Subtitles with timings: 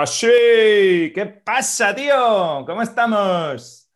[0.00, 2.64] Así, ¿qué pasa, tío?
[2.64, 3.90] ¿Cómo estamos?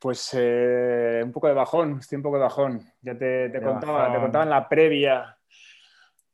[0.00, 2.80] Pues eh, un poco de bajón, estoy un poco de bajón.
[3.02, 5.36] Ya te, contaba, te contaba en la previa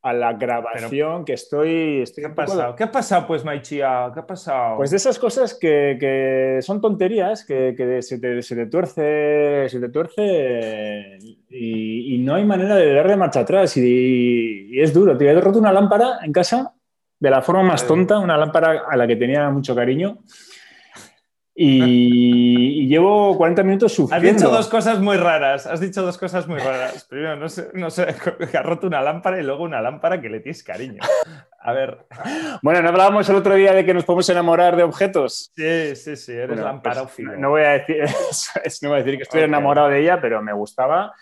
[0.02, 2.02] a la grabación que estoy...
[2.02, 2.76] estoy ¿Qué ha pasado?
[2.76, 4.12] ¿Qué ha pasado, pues, Maichia?
[4.14, 4.76] ¿Qué ha pasado?
[4.76, 12.18] Pues de esas cosas que, son tonterías, que, se, te, tuerce, se te tuerce y,
[12.18, 15.18] no hay manera de darle marcha atrás y, es duro.
[15.18, 16.74] Te he roto una lámpara en casa
[17.20, 20.18] de la forma más tonta, una lámpara a la que tenía mucho cariño.
[21.54, 24.30] Y, llevo 40 minutos sufriendo.
[24.30, 25.66] Has dicho dos cosas muy raras.
[25.66, 27.04] Has dicho dos cosas muy raras.
[27.04, 28.02] Primero, no sé, no sé,
[28.54, 31.02] has roto una lámpara y luego una lámpara que le tienes cariño.
[31.60, 32.06] A ver.
[32.62, 35.52] Bueno, ¿no hablábamos el otro día de que nos podemos enamorar de objetos?
[35.54, 38.02] Sí, sí, sí, eres bueno, pues, no, voy a decir,
[38.82, 41.12] no voy a decir que estoy enamorado de ella, pero me gustaba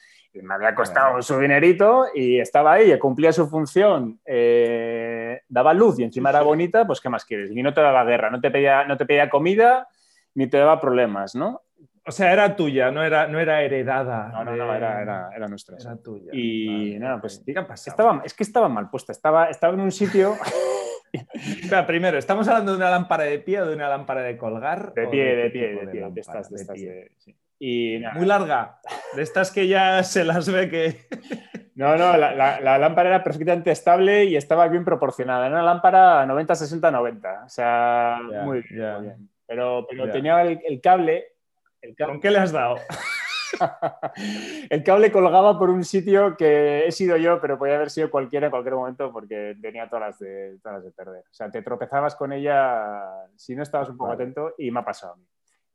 [0.42, 6.04] me había costado su dinerito y estaba ahí, cumplía su función, eh, daba luz y
[6.04, 7.50] encima era bonita, pues ¿qué más quieres?
[7.50, 9.88] Y no te daba guerra, no te pedía, no te pedía comida
[10.34, 11.62] ni te daba problemas, ¿no?
[12.06, 14.28] O sea, era tuya, no era, no era heredada.
[14.28, 15.76] No, no, no, era, era, era nuestra.
[15.78, 16.30] Era tuya.
[16.32, 17.42] Y nada, pues
[17.86, 20.34] estaba, es que estaba mal puesta, estaba, estaba en un sitio...
[21.86, 24.92] primero, ¿estamos hablando de una lámpara de pie o de una lámpara de colgar?
[24.94, 26.76] De pie, de, pie, de, pie, de estas, de estas.
[26.76, 27.10] De,
[27.58, 28.80] y Muy larga.
[29.14, 31.08] De estas que ya se las ve que.
[31.74, 35.46] No, no, la, lámpara era perfectamente estable y estaba bien proporcionada.
[35.46, 37.44] Era una lámpara 90-60-90.
[37.44, 39.28] O sea, muy, bien.
[39.46, 41.24] Pero, pero tenía el, cable,
[42.04, 42.76] ¿Con qué le has dado?
[44.70, 48.46] el cable colgaba por un sitio que he sido yo, pero podía haber sido cualquiera
[48.46, 51.22] en cualquier momento porque tenía todas las de, todas de perder.
[51.30, 53.04] O sea, te tropezabas con ella
[53.36, 55.24] si no estabas un poco atento y me ha pasado a mí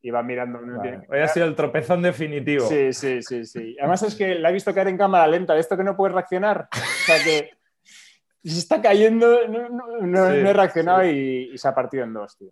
[0.03, 0.59] iba mirando.
[1.09, 2.67] Hoy ha sido el tropezón definitivo.
[2.67, 3.75] Sí, sí, sí, sí.
[3.79, 6.13] Además es que la he visto caer en cámara lenta, de esto que no puedes
[6.13, 6.67] reaccionar.
[6.71, 7.51] O sea que
[8.43, 12.51] se está cayendo, no, he reaccionado y, se ha partido en dos, tío.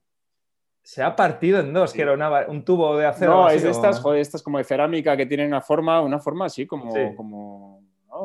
[0.81, 2.13] Se ha partido en dos, que era
[2.47, 3.31] un tubo de acero.
[3.31, 6.45] No, es de estas, joder, estas como de cerámica que tienen una forma, una forma
[6.45, 7.83] así como, como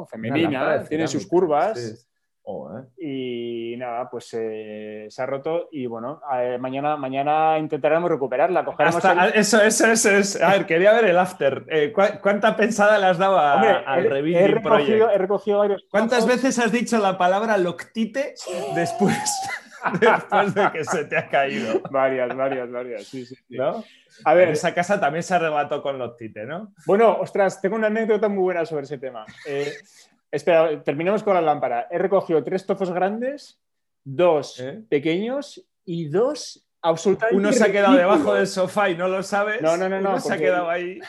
[0.09, 2.09] femenina, tiene sus curvas.
[2.97, 8.65] Y nada, pues eh, se ha roto y bueno, eh, mañana, mañana intentaremos recuperarla.
[9.35, 10.41] Eso, eso, eso es.
[10.41, 11.65] A ver, quería ver el after.
[11.69, 16.59] Eh, ¿Cuánta pensada le has dado al he, he recogido, he recogido varios ¿Cuántas veces
[16.61, 18.35] has dicho la palabra loctite
[18.77, 19.19] después,
[20.01, 21.81] después de que se te ha caído?
[21.91, 23.05] Varias, varias, varias.
[23.07, 23.83] Sí, sí, ¿No?
[24.25, 26.73] A ver, esa casa también se arrebató con loctite, ¿no?
[26.87, 29.27] Bueno, ostras, tengo una anécdota muy buena sobre ese tema.
[30.37, 31.89] Espera, terminemos con la lámpara.
[31.91, 33.59] He recogido tres tozos grandes,
[34.05, 34.85] dos ¿Eh?
[34.89, 37.39] pequeños y dos absolutamente.
[37.39, 39.63] Uno se ha quedado debajo del sofá y no lo sabes.
[39.63, 40.21] No, no, no, no.
[40.21, 41.01] se ha quedado ahí.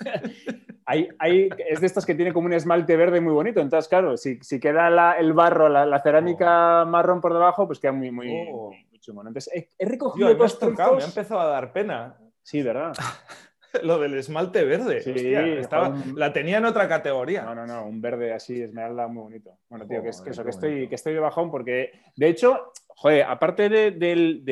[0.86, 3.60] hay, es de estas que tiene como un esmalte verde muy bonito.
[3.60, 6.86] Entonces, claro, si, queda el barro, la, cerámica oh.
[6.86, 8.72] marrón por debajo, pues queda muy, muy, oh.
[9.06, 12.16] Entonces, he, recogido dos tocado, Me ha empezado a dar pena.
[12.42, 12.94] Sí, ¿verdad?
[13.82, 15.00] lo del esmalte verde.
[15.00, 17.42] Sí, estaba, la tenía en otra categoría.
[17.42, 19.58] No, no, no, un verde así, esmeralda muy bonito.
[19.68, 22.72] Bueno, tío, que, es, que eso, que estoy, que estoy de bajón porque, de hecho,
[22.88, 24.42] joder, aparte del,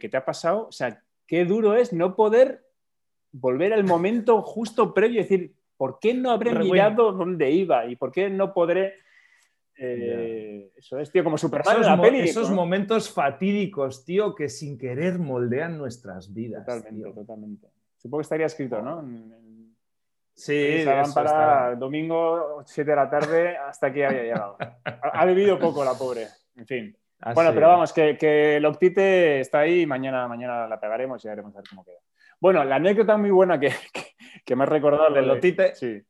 [0.00, 2.64] que te ha pasado, o sea, qué duro es no poder
[3.32, 7.86] volver al momento justo previo y decir, ¿por qué no habré mirado dónde iba?
[7.86, 8.94] ¿Y por qué no podré...?
[9.78, 14.78] Eh, eso es, tío, como Superman esos, la peli, esos momentos fatídicos, tío, que sin
[14.78, 16.64] querer moldean nuestras vidas.
[16.64, 17.66] Totalmente, totalmente.
[18.06, 19.04] Supongo que estaría escrito, ¿no?
[20.32, 24.56] sí, para domingo, 7 de la tarde, hasta aquí había llegado.
[24.84, 26.96] ha, bebido poco la pobre, en fin.
[27.20, 31.24] Ah, bueno, pero vamos, que, que el Octite está ahí y mañana, mañana la pegaremos
[31.24, 31.98] y veremos a ver cómo queda.
[32.38, 33.72] Bueno, la anécdota muy buena que,
[34.44, 35.12] que, me has recordado.
[35.12, 35.74] del Octite.
[35.74, 36.00] Sí.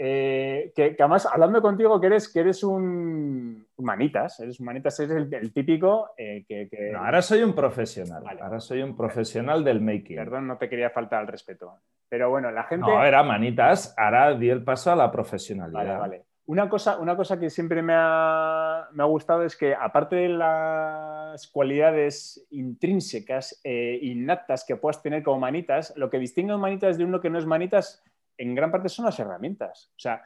[0.00, 5.26] Eh, que, además, hablando contigo, que eres, que eres un manitas, eres un manitas, eres
[5.32, 10.18] el, típico eh, que, ahora soy un profesional, ahora soy un profesional del making.
[10.18, 11.80] Perdón, no te quería faltar al respeto.
[12.08, 12.86] Pero bueno, la gente...
[12.86, 15.78] No, era manitas, ahora di el paso a la profesionalidad.
[15.78, 16.24] Vale, vale.
[16.46, 20.28] Una cosa, una cosa que siempre me ha, me ha, gustado es que, aparte de
[20.28, 26.62] las cualidades intrínsecas, e innatas que puedas tener como manitas, lo que distingue a un
[26.62, 28.02] manitas de uno que no es manitas
[28.38, 29.90] en gran parte son las herramientas.
[29.96, 30.22] O sea,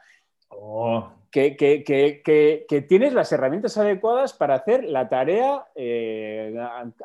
[0.49, 1.11] oh.
[1.31, 6.55] que, tienes las herramientas adecuadas para hacer la tarea eh,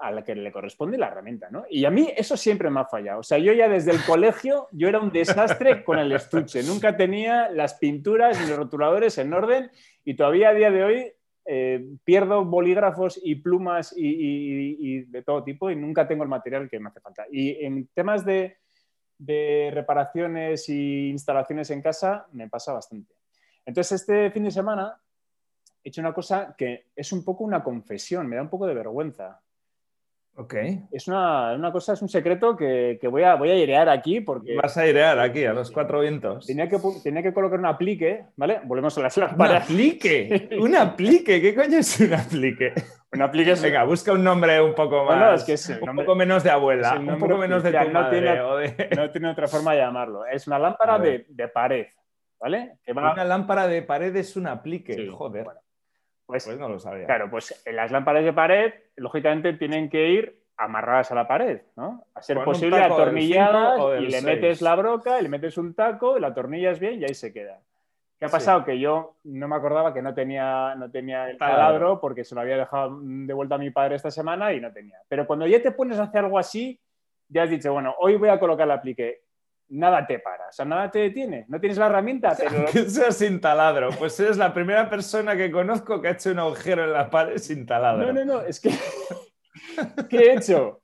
[0.01, 1.49] a, la que le corresponde la herramienta.
[1.51, 1.65] ¿no?
[1.69, 3.21] Y a mí eso siempre me ha fallado.
[3.21, 6.63] O sea, yo ya desde el colegio, yo era un desastre con el estuche.
[6.63, 9.71] Nunca tenía las pinturas ni los rotuladores en orden
[10.05, 11.13] y todavía a día de hoy
[11.51, 16.79] eh, pierdo bolígrafos y plumas y, de todo tipo y nunca tengo el material que
[16.79, 17.25] me hace falta.
[17.33, 18.59] Y en temas de
[19.19, 23.15] de reparaciones e instalaciones en casa me pasa bastante.
[23.67, 24.99] Entonces, este fin de semana
[25.83, 28.75] he hecho una cosa que es un poco una confesión, me da un poco de
[28.75, 29.41] vergüenza.
[30.41, 30.55] Ok.
[30.93, 34.21] Es una, una cosa, es un secreto que, que voy, a, voy a airear aquí
[34.21, 36.47] porque Vas a airear aquí, a los cuatro vientos.
[36.47, 38.61] tenía que, tenía que colocar un aplique, ¿vale?
[38.63, 39.65] Volvemos a las ¡Un lámparas.
[39.65, 40.49] aplique!
[40.61, 41.41] ¡Un aplique!
[41.41, 42.73] ¿Qué coño es un aplique?
[43.13, 45.07] Un aplique es, Venga, busca un nombre un poco más.
[45.19, 47.91] Bueno, es que es un poco menos de abuela, un poco menos de tu no
[47.91, 48.21] madre.
[48.21, 50.25] tiene- o de- no tiene otra forma de llamarlo.
[50.25, 51.87] Es una lámpara de, de pared,
[52.39, 52.75] ¿vale?
[52.85, 54.95] Que va- Una lámpara de pared es un aplique.
[54.95, 55.43] Sí, Joder.
[55.45, 55.61] bueno,
[56.29, 57.07] pues, Pues no lo sabía.
[57.07, 62.05] claro, pues las lámparas de pared, lógicamente, tienen que ir amarradas a la pared, ¿no?
[62.15, 64.25] A ser Con posible atornilladas y le seis.
[64.25, 67.33] metes la broca, y le metes un taco, y la atornillas bien y ahí se
[67.33, 67.59] queda.
[68.19, 68.33] ¿Qué ha Sí.
[68.33, 68.65] pasado?
[68.65, 72.01] Que yo no me acordaba que no tenía, no tenía el Taladro.
[72.01, 74.99] porque se lo había dejado de vuelta a mi padre esta semana y no tenía.
[75.09, 76.79] Pero cuando ya te pones a hacer algo así,
[77.29, 79.21] ya has dicho, bueno, hoy voy a colocar el aplique.
[79.71, 81.45] Nada te para, o sea, nada te detiene.
[81.49, 83.91] No tienes la herramienta, pero Que sea sin taladro.
[83.99, 87.37] Pues eres la primera persona que conozco que ha hecho un agujero en la pared
[87.39, 88.07] sin taladro.
[88.07, 88.71] No, no, no, es que.
[90.09, 90.81] ¿Qué he hecho?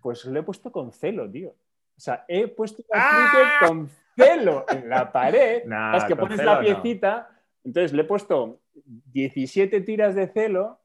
[0.00, 1.50] Pues lo he puesto con celo, tío.
[1.50, 3.58] O sea, he puesto ¡Ah!
[3.66, 5.62] con celo en la pared.
[5.66, 6.60] Nah, es que pones la no.
[6.60, 7.28] piecita,
[7.64, 8.60] entonces le he puesto
[9.12, 10.80] 17 tiras de celo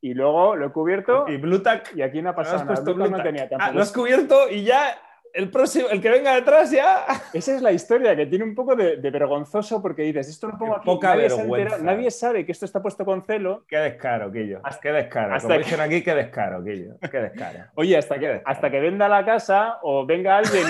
[0.00, 1.94] y luego lo he cubierto Y Blue Tack.
[1.96, 2.82] y aquí no ha has pasado nada.
[2.82, 3.22] Blue no Tack.
[3.26, 4.96] tenía Ah, lo has cubierto y ya
[5.34, 7.04] el próximo, el que venga detrás ya.
[7.32, 10.56] Esa es la historia que tiene un poco de, de vergonzoso porque dices, esto lo
[10.56, 11.56] pongo Qué aquí, poca nadie, vergüenza.
[11.76, 13.64] enterado, nadie sabe que esto está puesto con celo.
[13.68, 14.60] Qué descaro, Quillo.
[14.62, 15.34] Hasta- Qué descaro.
[15.34, 16.94] hasta Como que- dicen aquí, qué descaro, Quillo.
[17.10, 17.58] Qué descaro.
[17.74, 20.64] Oye, hasta que, hasta que venda la casa o venga alguien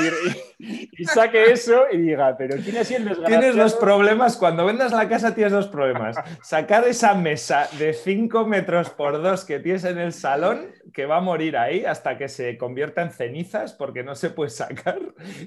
[0.59, 3.27] y, y- y saque eso y diga, pero ¿quién sido el desgraciado?
[3.41, 4.37] Tienes dos problemas.
[4.37, 6.17] Cuando vendas la casa tienes dos problemas.
[6.43, 11.17] Sacar esa mesa de 5 metros por 2 que tienes en el salón, que va
[11.17, 15.01] a morir ahí hasta que se convierta en cenizas porque no se puede sacar.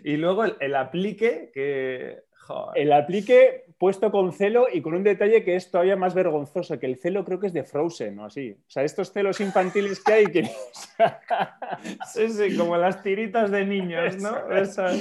[0.04, 2.24] Y luego el, el aplique que...
[2.32, 2.82] joder.
[2.82, 6.88] El aplique puesto con celo y con un detalle que es todavía más vergonzoso, que
[6.88, 8.52] el celo creo que es de Frozen o así.
[8.52, 10.44] O sea, estos celos infantiles que hay que...
[12.12, 14.52] Sí, sí, como las tiritas de niños, ¿no?
[14.52, 14.98] Esas.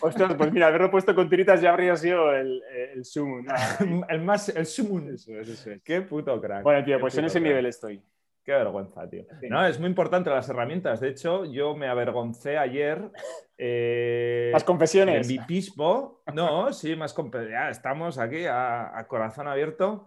[0.00, 2.60] Ostras, pues mira, haberlo puesto con tiritas ya habría sido el,
[2.92, 3.02] el.
[3.14, 4.06] ¿no?
[4.08, 5.14] El más, el sumun.
[5.14, 5.82] Eso es, eso es.
[5.82, 6.64] Qué puto crack.
[6.64, 7.48] Bueno, tío, pues en ese crack.
[7.48, 8.02] nivel estoy.
[8.48, 9.24] Qué vergüenza, tío.
[9.50, 11.00] No, es muy importante las herramientas.
[11.00, 13.10] De hecho, yo me avergoncé ayer.
[13.58, 15.28] eh, Las confesiones.
[15.28, 16.22] de mi pismo.
[16.32, 17.14] No, sí, más
[17.50, 20.06] ya estamos aquí a, a corazón abierto.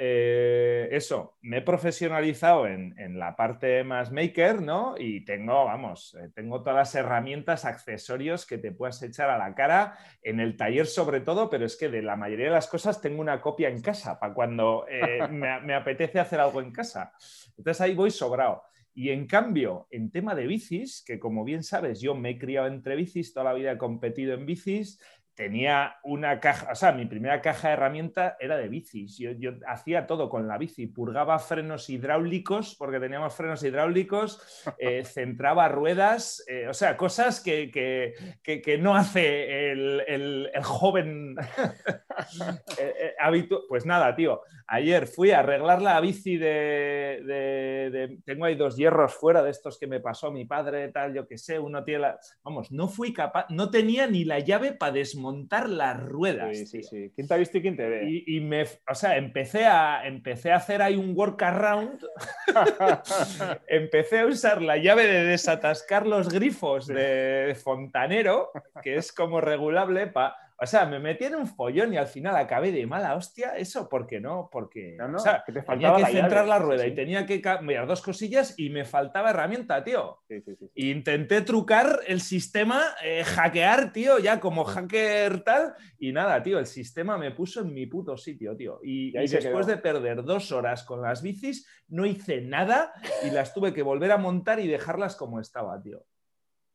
[0.00, 4.94] Eh, eso, me he profesionalizado en, en la parte más maker, ¿no?
[4.96, 9.56] Y tengo, vamos, eh, tengo todas las herramientas, accesorios que te puedas echar a la
[9.56, 13.00] cara en el taller sobre todo, pero es que de la mayoría de las cosas
[13.00, 17.12] tengo una copia en casa para cuando eh, me, me apetece hacer algo en casa.
[17.56, 18.62] Entonces ahí voy sobrado.
[18.94, 22.66] Y en cambio, en tema de bicis, que como bien sabes, yo me he criado
[22.66, 25.00] entre bicis, toda la vida he competido en bicis,
[25.38, 29.16] tenía una caja, o sea, mi primera caja de herramienta era de bicis.
[29.18, 34.42] Yo, yo hacía todo con la bici, purgaba frenos hidráulicos, porque teníamos frenos hidráulicos,
[34.78, 40.50] eh, centraba ruedas, eh, o sea, cosas que, que- que- que no hace el, el-
[40.52, 41.36] el joven
[42.78, 48.18] eh, eh, habitu- Pues nada, tío, ayer fui a arreglar la bici de, de- de-
[48.24, 51.38] Tengo ahí dos hierros fuera de estos que me pasó mi padre, tal, yo que
[51.38, 52.18] sé, uno tiene la...
[52.42, 55.27] Vamos, no fui capaz, no tenía ni la llave para desmontar
[55.68, 56.56] las ruedas.
[56.56, 56.88] Sí, sí, tío.
[56.88, 57.12] sí.
[57.14, 58.08] ¿Quién te ha visto y quién te ve?
[58.08, 62.00] Y, y me, o sea, empecé a, empecé a hacer ahí un workaround,
[63.68, 68.50] empecé a usar la llave de desatascar los grifos de fontanero,
[68.82, 72.34] que es como regulable, pa, o sea, me metí en un follón y al final
[72.34, 74.48] acabé de mala hostia, eso, ¿por qué no?
[74.50, 76.90] Porque, No, no, o sea, que te tenía que la centrar llave, la rueda sí.
[76.90, 80.18] y tenía que cambiar dos cosillas y me faltaba herramienta, tío.
[80.26, 80.68] Sí, sí, sí.
[80.74, 86.66] Intenté trucar el sistema, eh, hackear, tío, ya como hacker tal, y nada, tío, el
[86.66, 88.80] sistema me puso en mi puto sitio, tío.
[88.82, 89.76] Y, después quedó.
[89.76, 92.92] de perder dos horas con las bicis, no hice nada
[93.24, 96.04] y las tuve que volver a montar y dejarlas como estaba, tío.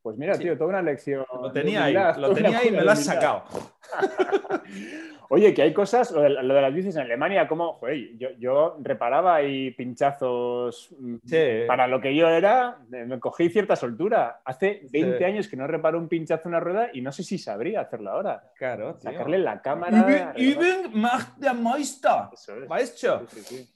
[0.04, 0.42] Pues mira, Sí.
[0.42, 1.24] tío, toda una lección.
[1.40, 3.44] Lo tenía ahí, lo tenía ahí y me lo has sacado.
[5.30, 8.28] Oye, que hay cosas, lo de, lo de las bicis en Alemania, como, joder, yo,
[8.38, 11.38] yo reparaba ahí pinchazos mm, Sí.
[11.66, 14.42] para lo que yo era, me cogí cierta soltura.
[14.44, 15.24] Hace 20 Sí.
[15.24, 18.10] años que no reparo un pinchazo en una rueda y no sé si sabría hacerlo
[18.10, 18.42] ahora.
[18.56, 19.10] Claro, tío.
[19.10, 20.34] Sacarle la cámara.
[20.36, 22.28] Üben, macht der Meister.
[22.34, 22.90] Eso es.
[22.90, 23.66] Sí.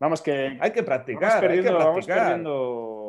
[0.00, 2.18] Vamos que Hay que vamos practicar, hay que vamos practicar.
[2.18, 3.03] perdiendo,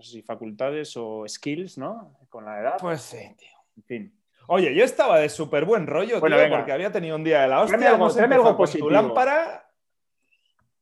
[0.00, 2.16] no sé si facultades o skills, ¿no?
[2.30, 2.74] Con la edad.
[2.80, 3.48] Pues sí, tío.
[3.76, 4.20] En fin.
[4.46, 6.56] Oye, yo estaba de súper buen rollo, Bueno, tío, venga.
[6.56, 7.76] porque había tenido un día de la hostia.
[7.76, 8.88] Tráeme algo- tráeme algo positivo.
[8.88, 9.70] Tu lámpara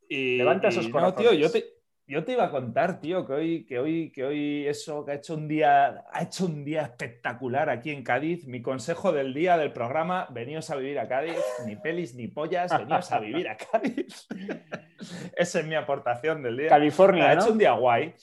[0.08, 1.30] y, Levanta y esos no, corazones.
[1.30, 1.64] tío, yo te...
[2.06, 5.14] yo te iba a contar, tío, que hoy, que hoy, que hoy eso, que ha
[5.16, 8.46] hecho un día, ha hecho un día espectacular aquí en Cádiz.
[8.46, 12.70] Mi consejo del día del programa, veníos a vivir a Cádiz, ni pelis ni pollas,
[12.78, 14.28] veníos a vivir a Cádiz.
[15.36, 16.68] Esa es mi aportación del día.
[16.68, 17.28] California.
[17.30, 18.14] Ha hecho un día guay.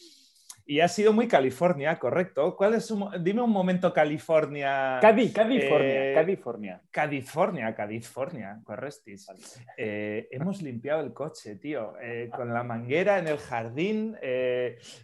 [0.67, 2.55] Y ha sido muy California, correcto.
[2.55, 4.97] ¿Cuál es un, dime un momento California.
[4.99, 6.81] Cádiz, California, eh, California.
[6.89, 9.27] California, California, correctis.
[9.77, 14.17] Eh, hemos limpiado el coche, tío, eh, con la manguera en el jardín.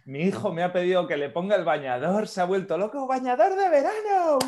[0.06, 3.54] mi hijo me ha pedido que le ponga el bañador, se ha vuelto loco, bañador
[3.54, 4.38] de verano.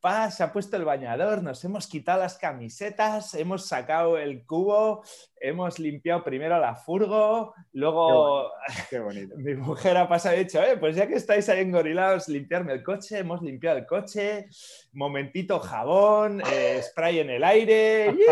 [0.00, 5.02] Pa, se ha puesto el bañador, nos hemos quitado las camisetas, hemos sacado el cubo,
[5.44, 8.50] hemos limpiado primero la furgo, luego
[8.88, 12.28] qué bonito, mi mujer ha pasado y dicho, eh, pues ya que estáis ahí engorilados,
[12.28, 14.46] limpiarme el coche, hemos limpiado el coche,
[14.92, 18.14] momentito jabón, eh, spray en el aire.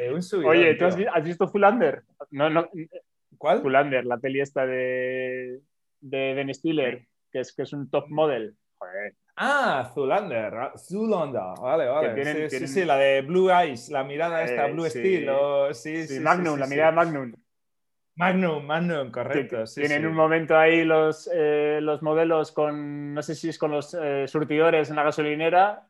[0.00, 0.10] Eh,
[0.46, 2.02] Oye, ¿tú has, visto Fullander?
[2.30, 2.68] No, no.
[3.36, 3.60] ¿Cuál?
[3.60, 5.60] Fullander, la peli esta de,
[6.00, 8.56] de Ben Stiller, que es, que es un top model.
[8.78, 9.14] Joder.
[9.36, 12.48] Ah, Zulander, Zulander, vale, vale.
[12.50, 15.28] sí, sí, la de Blue Eyes, la mirada esta, Blue Steel,
[15.72, 17.32] sí, sí, Magnum, la mirada Magnum.
[18.14, 19.64] Magnum, Magnum, correcto.
[19.74, 23.94] Tienen un momento ahí los, eh, los modelos con, no sé si es con los
[23.94, 25.88] eh, surtidores en la gasolinera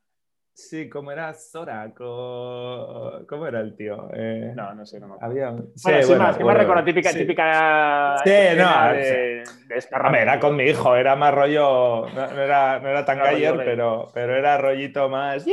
[0.54, 1.90] Sí, ¿cómo era Zora?
[1.96, 4.10] ¿Cómo era el tío?
[4.14, 5.32] Eh, no, no sé, no me acuerdo.
[5.32, 5.56] Había...
[5.74, 7.18] Sí, bueno, sí, más, que me recuerdo, típica, sí.
[7.20, 12.88] típica sí, no, de, de era con mi hijo, era más rollo, no, era, no
[12.88, 15.46] era tan no, galler, pero, pero era rollito más...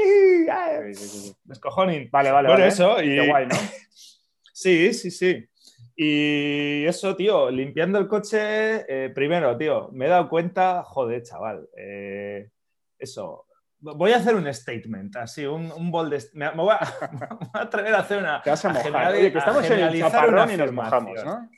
[1.45, 2.09] Descojoning.
[2.11, 2.67] Vale, vale, Bueno, vale.
[2.67, 3.15] eso y...
[3.15, 3.55] Qué guay, ¿no?
[4.53, 5.47] sí, sí, sí.
[6.01, 11.67] Y eso, tío, limpiando el coche, eh, primero, tío, me he dado cuenta, joder, chaval,
[11.75, 12.51] eh,
[12.97, 13.47] eso,
[13.81, 16.13] Voy a hacer un statement, así, un, un bold.
[16.33, 16.79] Me, me, voy a,
[17.11, 18.41] me, voy a, atrever a hacer una.
[18.41, 19.13] Te vas a mojar.
[19.13, 21.49] Oye, que estamos en el chaparrón y nos mojamos, ¿no?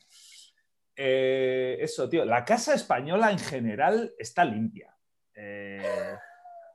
[0.95, 2.25] Eh, eso, tío.
[2.25, 4.95] La casa española en general está limpia.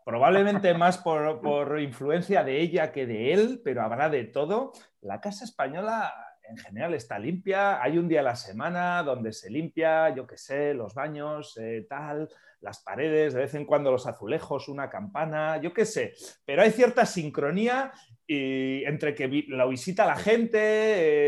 [0.04, 4.73] Probablemente más por, por, influencia de ella que de él, pero habrá de todo.
[5.00, 6.12] La casa española
[6.48, 7.82] en general está limpia.
[7.82, 11.86] Hay un día a la semana donde se limpia, yo qué sé, los baños, eh,
[11.88, 12.28] tal
[12.60, 16.70] las paredes, de vez en cuando los azulejos, una campana, yo qué sé, pero hay
[16.70, 17.92] cierta sincronía
[18.26, 20.58] y entre que lo visita la gente,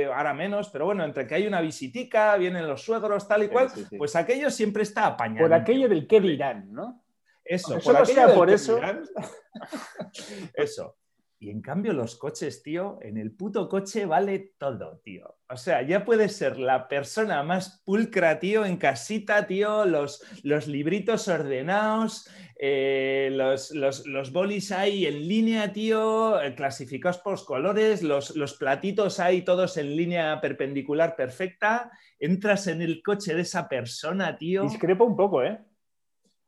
[0.02, 3.48] eh, ahora menos, pero bueno, entre que hay una visitica, vienen los suegros, tal y
[3.48, 3.98] cual, sí, sí, sí.
[3.98, 5.46] pues aquello siempre está apañado.
[5.46, 7.04] Por aquello del qué dirán, ¿no?
[7.44, 8.80] Eso, por, aquello por eso.
[10.54, 10.96] eso.
[11.40, 15.36] Y en cambio los coches, tío, en el puto coche vale todo, tío.
[15.48, 20.66] O sea, ya puedes ser la persona más pulcra, tío, en casita, tío, los, los
[20.66, 22.28] libritos ordenados,
[22.58, 28.54] eh, los, los, los, bolis ahí en línea, tío, eh, clasificados por colores, los, los
[28.54, 31.92] platitos ahí todos en línea perpendicular perfecta.
[32.18, 34.64] Entras en el coche de esa persona, tío.
[34.64, 35.60] Discrepo un poco, ¿eh?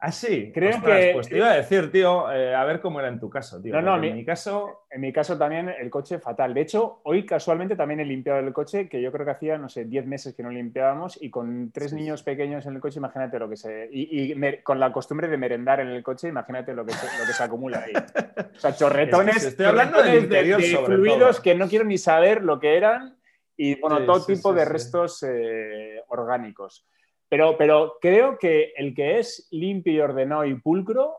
[0.02, 0.50] Ah, sí.
[0.54, 1.11] Creo Ostras, que.
[1.12, 3.75] Pues te iba a decir, tío, eh, a ver cómo era en tu caso, tío.
[3.75, 4.87] No, no, en mi, mi caso.
[4.90, 6.54] En mi caso también el coche fatal.
[6.54, 9.69] De hecho, hoy casualmente también he limpiado el coche, que yo creo que hacía, no
[9.69, 11.97] sé, 10 meses que no limpiábamos, y con tres sí.
[11.97, 13.90] niños pequeños en el coche, imagínate lo que se.
[13.92, 17.19] Y, y me, con la costumbre de merendar en el coche, imagínate lo que se,
[17.19, 17.92] lo que se acumula ahí.
[17.95, 19.37] O sea, chorretones.
[19.37, 21.42] Es que estoy hablando del interior de, de sobre fluidos todo.
[21.42, 23.19] que no quiero ni saber lo que eran,
[23.54, 26.87] y bueno, Sí, todo sí, tipo de restos eh, orgánicos.
[27.30, 31.16] Pero, pero creo que el que es limpio y ordenado y pulcro,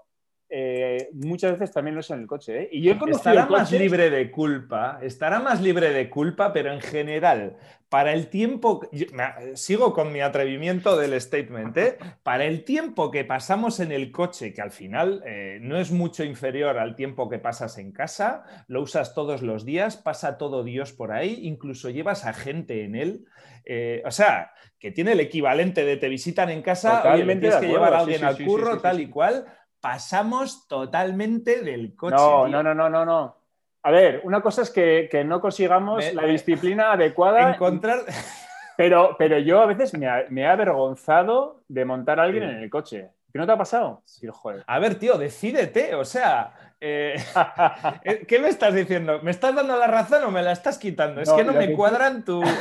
[0.53, 2.63] eh, muchas veces también lo es en el coche.
[2.63, 2.69] ¿eh?
[2.73, 3.61] Y yo he conocido Estará coches...
[3.61, 7.55] más libre de culpa, estará más libre de culpa, pero en general,
[7.87, 11.97] para el tiempo, yo, me, sigo con mi atrevimiento del statement, ¿eh?
[12.23, 16.25] para el tiempo que pasamos en el coche, que al final eh, no es mucho
[16.25, 20.91] inferior al tiempo que pasas en casa, lo usas todos los días, pasa todo Dios
[20.91, 23.25] por ahí, incluso llevas a gente en él,
[23.65, 27.57] eh, o sea, que tiene el equivalente de te visitan en casa, Totalmente oye, tienes
[27.57, 29.45] que llevar a alguien sí, al sí, curro, sí, tal y cual,
[29.79, 32.15] pasamos totalmente del coche.
[32.15, 32.47] No, tío.
[32.51, 33.37] no, no, no, no, no.
[33.83, 37.99] A ver, una cosa es que, que no consigamos Me- la me- disciplina adecuada, Encontrar.
[38.77, 42.57] pero, pero yo a veces me ha, me he avergonzado de montar a alguien en
[42.61, 43.09] el coche.
[43.31, 44.01] ¿Qué no te ha pasado?
[44.05, 44.63] Sí, joder.
[44.67, 45.95] A ver, tío, decídete.
[45.95, 47.15] O sea, eh,
[48.03, 49.19] eh, ¿qué me estás diciendo?
[49.23, 51.21] ¿Me estás dando la razón o me la estás quitando?
[51.21, 52.43] Es que no me que- cuadran tu.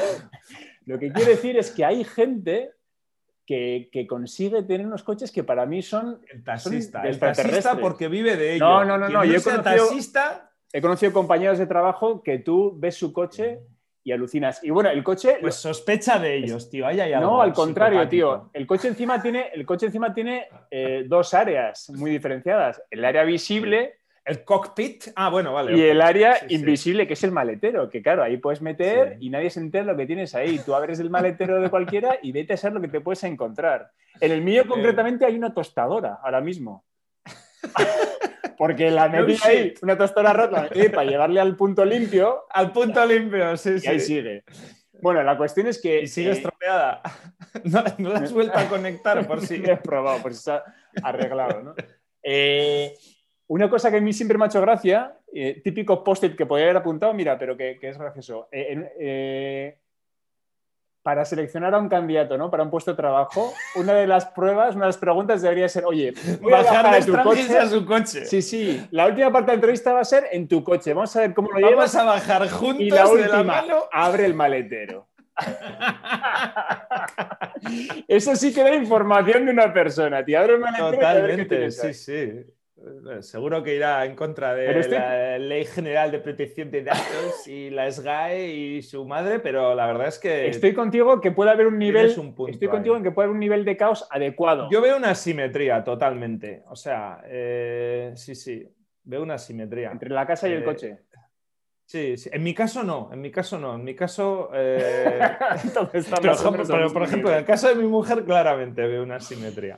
[0.87, 2.73] Lo que quiero decir es que hay gente
[3.47, 6.21] que, que consigue tener unos coches que para mí son...
[6.33, 7.01] El taxista.
[7.01, 8.65] Son El taxista porque vive de ello.
[8.65, 12.75] No, no, no, no, yo he conocido- taxista, He conocido compañeros de trabajo que tú
[12.79, 13.59] ves su coche
[14.05, 14.63] y alucinas.
[14.63, 15.39] Y bueno, el coche...
[15.41, 16.87] pues sospecha de ellos, tío.
[16.87, 18.51] Ahí hay algo No, al contrario, tío.
[18.53, 22.81] El coche encima tiene, el coche encima tiene eh, dos áreas muy diferenciadas.
[22.89, 25.05] El área visible, El cockpit.
[25.17, 25.77] Ah, bueno, vale.
[25.77, 26.55] Y el área Sí, sí.
[26.57, 29.27] invisible, que es el maletero, que claro, ahí puedes meter Sí.
[29.27, 30.59] y nadie se entera lo que tienes ahí.
[30.65, 33.91] Tú abres el maletero de cualquiera y vete a saber lo que te puedes encontrar.
[34.21, 36.85] En el mío, concretamente, hay una tostadora ahora mismo.
[38.59, 43.57] Porque la metí ahí, una tostadora rota, para llevarle al punto limpio Al punto limpio,
[43.57, 43.89] sí, y sí.
[43.89, 44.45] ahí sigue.
[45.01, 46.03] Bueno, la cuestión es que.
[46.03, 47.03] Y sigue eh, estropeada.
[47.65, 49.57] No, no la has vuelto a conectar por si.
[49.57, 50.63] He probado, pues está
[51.03, 51.75] arreglado, ¿no?
[52.23, 52.95] Eh,
[53.51, 56.67] una cosa que a mí siempre me ha hecho gracia, eh, típico post-it que podría
[56.67, 58.47] haber apuntado, mira, pero que, que es gracioso.
[58.53, 59.77] Eh, eh,
[61.03, 62.49] para seleccionar a un candidato, ¿no?
[62.49, 65.85] Para un puesto de trabajo, una de las pruebas, una de las preguntas debería ser,
[65.85, 67.59] oye, voy a Bajar de tu coche.
[67.59, 68.25] a su coche.
[68.25, 68.87] Sí, sí.
[68.93, 70.95] La última parte de la entrevista va a ser en tu coche.
[70.95, 71.93] Vamos a ver cómo lo llevas.
[71.93, 73.83] Vamos a bajar juntos Y la de la última, mano.
[73.91, 75.09] abre el maletero.
[78.07, 80.39] Eso sí que da información de una persona, tío.
[80.39, 82.45] Abre el maletero y a ver qué Totalmente, sí, sí.
[82.83, 87.47] Eh, Seguro que irá en contra de estoy- la Ley General de Protección de Datos
[87.47, 91.51] y la SGAE y su madre, pero la verdad es que Estoy contigo que puede
[91.51, 92.07] haber un nivel.
[92.19, 92.99] Un estoy contigo ahí.
[93.01, 94.69] en que puede haber un nivel de caos adecuado.
[94.71, 96.63] yo veo una simetría totalmente.
[96.69, 98.67] O sea, eh, sí, sí,
[99.05, 99.91] veo una simetría.
[99.91, 100.99] Entre la casa y el Eh, coche.
[101.91, 102.31] Sí, sí.
[102.33, 103.75] En mi caso no, en mi caso no.
[103.75, 104.49] En mi caso...
[104.55, 105.19] eh,
[105.65, 109.77] Entonces Pero, por ejemplo, en el caso de mi mujer, claramente veo una simetría.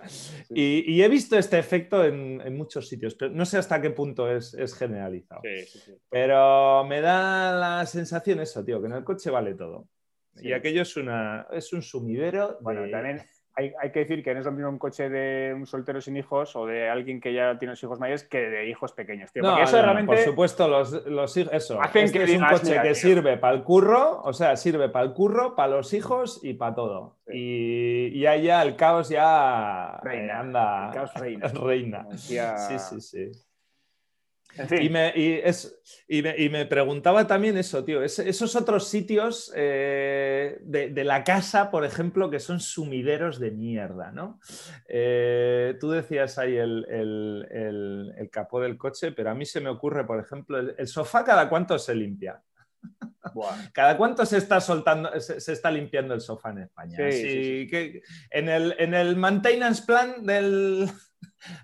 [0.51, 3.89] Y, y he visto este efecto en, en muchos sitios, pero no sé hasta qué
[3.89, 5.41] punto es, es generalizado.
[5.43, 5.93] Sí, sí, sí.
[6.11, 9.89] Pero me da la sensación eso, tío, que en el coche vale todo.
[10.35, 10.49] Sí.
[10.49, 12.59] Y aquello es, una, es un sumidero.
[12.61, 13.23] Bueno, de- también
[13.55, 16.17] hay, hay que decir que no es lo mismo un coche de un soltero sin
[16.17, 19.43] hijos o de alguien que ya tiene los hijos mayores que de hijos pequeños, tío.
[19.43, 20.07] No, eso no, realmente.
[20.15, 21.81] por supuesto, los, los eso.
[21.81, 22.95] Hacen este que es un digas, coche "Mira, que tío".
[22.97, 26.75] sirve para el curro, o sea, sirve para el curro, para los hijos y para
[26.75, 27.17] todo.
[27.27, 27.33] Sí.
[27.37, 30.33] Y, y ahí ya el caos ya Reina.
[30.35, 30.87] eh, anda.
[30.89, 31.49] El caos reina.
[31.55, 32.07] reina.
[32.17, 32.39] Sí,
[32.79, 33.31] sí, sí.
[34.59, 34.83] En fin.
[34.83, 38.89] Y me, y es- y me- y me preguntaba también eso, tío, es- esos otros
[38.89, 44.41] sitios eh, de, de la casa, por ejemplo, que son sumideros de mierda, ¿no?
[44.89, 49.61] Eh, tú decías ahí el, el- el- el capó del coche, pero a mí se
[49.61, 52.43] me ocurre, por ejemplo, el, sofá cada cuánto se limpia.
[53.35, 53.71] Buah.
[53.73, 56.99] ¿Cada cuánto se está soltando, se, se está limpiando el sofá en España?
[57.11, 60.91] Sí, que en, el, en el maintenance plan del,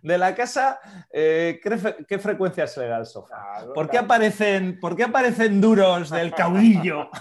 [0.03, 0.81] de la casa,
[1.13, 3.65] eh, ¿qué, fre- qué frecuencia se le da al sofá?
[3.75, 7.11] ¿Por qué aparecen, por qué aparecen duros del caudillo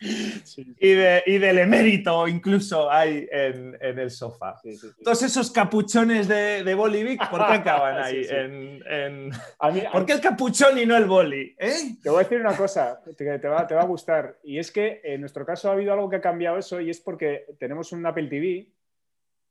[0.44, 4.56] Sí, y, de- y del emérito incluso hay en, en el sofá?
[4.62, 5.04] sí, sí, sí.
[5.04, 8.24] Todos esos capuchones de, de Bolivic, ¿por qué acaban ahí?
[8.24, 8.34] Sí, sí.
[8.34, 11.54] En, en- A mí, ¿Por qué el capuchón y no el boli?
[11.58, 11.96] ¿Eh?
[12.02, 14.38] Te voy a decir una cosa que te va, te va a gustar.
[14.42, 16.98] Y es que en nuestro caso ha habido algo que ha cambiado eso y es
[17.00, 18.68] porque tenemos un Apple TV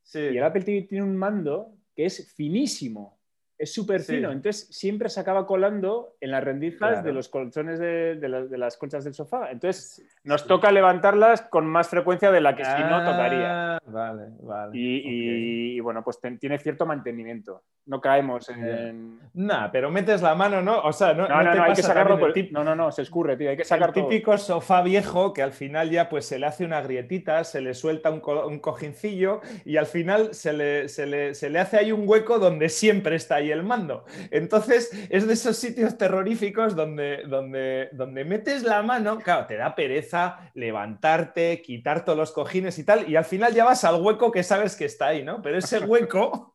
[0.10, 0.20] Sí.
[0.20, 3.19] y el Apple TV tiene un mando que es finísimo.
[3.60, 4.16] Es súper Sí.
[4.16, 4.32] fino.
[4.32, 7.04] Entonces siempre se acaba colando en las rendijas Claro.
[7.04, 9.52] de los colchones de, de la- de las colchas del sofá.
[9.52, 13.76] Entonces nos toca levantarlas con más frecuencia de la que si no tocaría.
[13.76, 14.78] Ah, Vale, vale.
[14.78, 15.06] Y, ok.
[15.06, 17.64] y- y, bueno, pues ten- tiene cierto mantenimiento.
[17.88, 19.20] No caemos en.
[19.34, 20.80] Nah, pero metes la mano, ¿no?
[20.82, 22.20] O sea, no, No, no, te no, hay que sacarlo.
[22.20, 23.50] por- el tip- No, no, no, se escurre, tío.
[23.50, 24.08] Hay que el sacar todo.
[24.08, 27.74] típico sofá viejo que al final ya pues se le hace una grietita, se le
[27.74, 31.78] suelta un, co- un cojincillo y al final se le, se, le, se le hace
[31.78, 34.06] ahí un hueco donde siempre está ahí el mando.
[34.32, 39.76] Entonces es de esos sitios terroríficos donde, donde, donde metes la mano, claro, te da
[39.76, 44.32] pereza levantarte, quitar todos los cojines y tal, y al final ya vas al hueco
[44.32, 45.42] que sabes que está ahí, ¿no?
[45.42, 46.52] Pero ese hueco...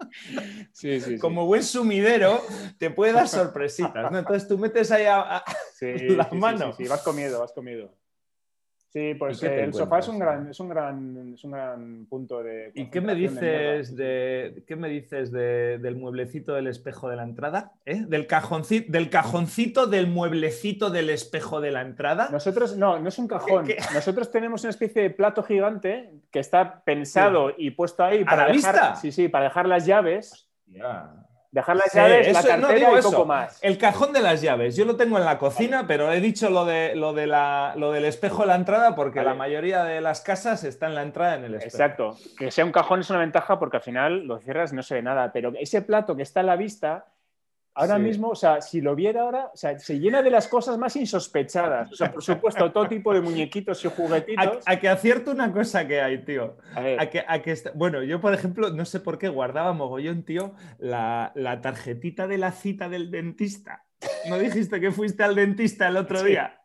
[0.72, 1.18] Sí, sí, sí.
[1.18, 2.40] como buen sumidero,
[2.78, 4.18] te puede dar sorpresitas, ¿no?
[4.18, 5.44] Entonces tú metes ahí a- a-
[5.80, 6.72] la sí, mano.
[6.88, 7.94] Vas comiendo, vas comiendo.
[8.94, 11.42] Sí, pues ¿Y qué te eh, el sofá es un, gran, es, un gran, es
[11.42, 12.70] un gran punto de.
[12.74, 17.24] ¿Y qué me dices de, qué me dices de- del mueblecito del espejo de la
[17.24, 17.72] entrada?
[17.86, 18.04] ¿Eh?
[18.06, 22.28] Del, cajoncito, del cajoncito del mueblecito del espejo de la entrada.
[22.30, 23.66] Nosotros, no, no es un cajón.
[23.66, 28.46] ¿Qué- Nosotros tenemos una especie de plato gigante que está pensado y puesto ahí para
[28.46, 28.94] la dejar, vista?
[28.94, 30.48] Sí, sí, para dejar las llaves.
[31.54, 33.58] Dejar las Sí, llaves, la eso- cartera y poco más.
[33.62, 34.74] El cajón de las llaves.
[34.74, 37.92] Yo lo tengo en la cocina, pero he dicho lo, de, lo, de la, lo
[37.92, 39.28] del espejo de la entrada porque Vale.
[39.30, 41.76] la mayoría de las casas está en la entrada en el espejo.
[41.76, 42.16] Exacto.
[42.36, 44.94] Que sea un cajón es una ventaja porque al final lo cierras y no se
[44.96, 45.30] ve nada.
[45.32, 47.04] Pero ese plato que está a la vista,
[47.74, 48.02] ahora Sí.
[48.02, 50.94] mismo, o sea, si lo viera ahora, o sea, se llena de las cosas más
[50.96, 51.92] insospechadas.
[51.92, 54.62] O sea, por supuesto, todo tipo de muñequitos y A, juguetitos.
[54.66, 56.56] a que acierto una cosa que hay, tío.
[56.74, 59.28] A ver, A que, a que está- Bueno, yo, por ejemplo, no sé por qué
[59.28, 63.84] guardaba mogollón, tío, la, la tarjetita de la cita del dentista.
[64.28, 66.26] ¿No dijiste que fuiste al dentista el otro Sí.
[66.26, 66.60] día?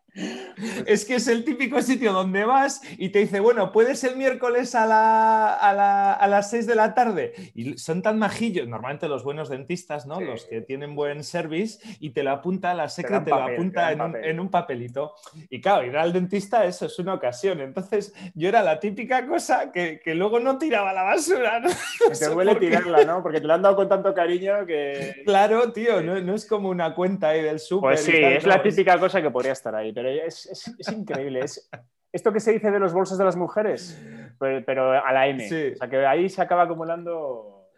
[0.86, 4.74] Es que es el típico sitio donde vas y te dice, bueno, puedes el miércoles
[4.74, 7.32] a, las 6 de la tarde.
[7.54, 10.20] Y son tan majillos, normalmente los buenos dentistas, ¿no?
[10.20, 14.40] Los que tienen buen service y te lo apunta, la secreta te, lo apunta en
[14.40, 15.14] un, papelito.
[15.48, 17.60] Y claro, ir al dentista, eso es una ocasión.
[17.60, 21.60] Entonces, yo era la típica cosa que, luego no tiraba la basura.
[21.60, 21.70] ¿no?
[22.18, 23.22] te duele tirarla, ¿no?
[23.22, 25.22] Porque te la han dado con tanto cariño que.
[25.24, 27.90] Claro, tío, no, es como una cuenta ahí del súper.
[27.90, 31.40] Pues sí, es la típica cosa que podría estar ahí pero es, increíble.
[31.40, 31.68] Es,
[32.12, 34.00] esto que se dice de los bolsos de las mujeres,
[34.38, 35.44] pero, a la M.
[35.44, 37.68] O sea, que ahí se acaba acumulando.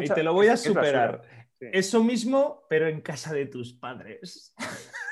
[0.00, 1.22] y te lo voy a superar.
[1.60, 4.54] Eso mismo, pero en casa de tus padres.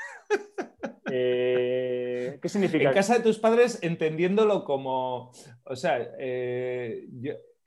[1.09, 2.89] Eh, ¿Qué significa?
[2.89, 5.31] En casa de tus padres, entendiéndolo como.
[5.63, 7.07] O sea, eh,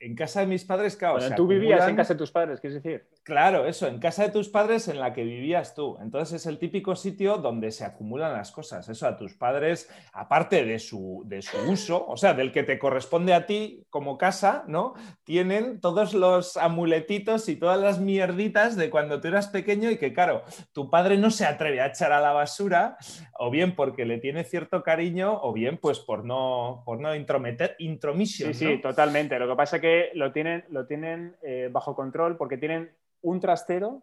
[0.01, 1.19] en casa de mis padres, claro.
[1.37, 3.07] tú vivías en casa de tus padres, ¿quieres decir?
[3.23, 5.99] Claro, eso, en casa de tus padres en la que vivías tú.
[6.01, 8.89] Entonces es el típico sitio donde se acumulan las cosas.
[8.89, 12.79] Eso a tus padres, aparte de su, de su uso, o sea, del que te
[12.79, 14.95] corresponde a ti como casa, ¿no?
[15.23, 20.15] Tienen todos los amuletitos y todas las mierditas de cuando tú eras pequeño y que,
[20.15, 22.97] claro, tu padre no se atreve a echar a la basura,
[23.39, 27.77] o bien porque le tiene cierto cariño, o bien pues por no, por no intrometer,
[27.79, 28.55] intromisión.
[28.55, 29.39] Sí, sí, totalmente.
[29.39, 32.91] Lo que pasa es que lo tienen, lo tienen eh, bajo control porque tienen
[33.23, 34.03] un trastero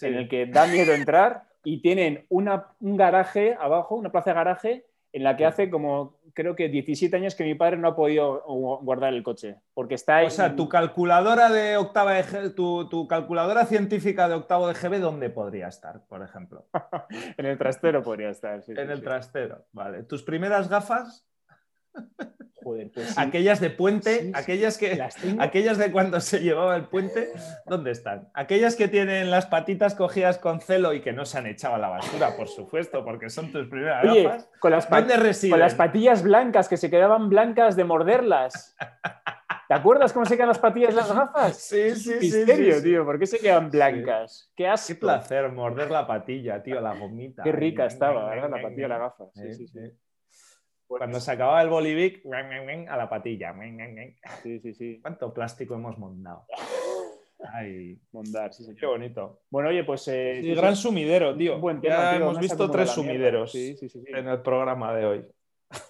[0.00, 4.34] en el que da miedo entrar y tienen una, un garaje abajo, una plaza de
[4.34, 7.96] garaje en la que hace como creo que 17 años que mi padre no ha
[7.96, 8.42] podido
[8.82, 13.64] guardar el coche porque está O sea, tu calculadora de octava de tu, tu, calculadora
[13.64, 16.66] científica de octavo de GB ¿dónde podría estar, por ejemplo?
[17.38, 20.02] en el trastero podría estar, En el trastero, vale.
[20.02, 21.26] ¿Tus primeras gafas?
[22.66, 25.00] Pues aquellas de puente, aquellas que
[25.38, 27.32] aquellas de cuando se llevaba el puente,
[27.64, 28.28] ¿dónde están?
[28.34, 31.78] Aquellas que tienen las patitas cogidas con celo y que no se han echado a
[31.78, 34.50] la basura, por supuesto, porque son tus primeras gafas.
[34.58, 38.74] Con las, con las patillas blancas que se quedaban blancas de morderlas.
[39.68, 41.56] ¿Te acuerdas cómo se quedan las patillas las gafas?
[41.66, 43.04] Sí, sí, Misterio, tío.
[43.04, 44.50] ¿Por qué se quedan blancas?
[44.54, 44.94] Qué asco.
[44.94, 47.42] Qué placer morder la patilla, tío, la gomita.
[47.42, 48.50] Qué rica estaba, ¿verdad?
[48.50, 49.24] La patilla la gafa.
[49.34, 49.80] Sí, sí, sí.
[50.86, 53.54] Pues Cuando se acababa el bolivic, a la patilla.
[54.42, 54.98] Sí, sí, sí.
[55.02, 56.46] ¿Cuánto plástico hemos montado?
[57.52, 59.40] Ay, mondar, sí, Qué bonito.
[59.50, 60.08] Bueno, oye, pues.
[60.08, 61.60] Eh, gran sumidero, tío.
[61.82, 65.26] ya hemos visto tres sumideros en el programa de hoy.